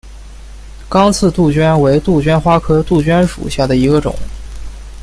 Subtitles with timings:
[0.89, 4.11] 刚刺杜鹃为杜鹃花科杜鹃属下的一个种。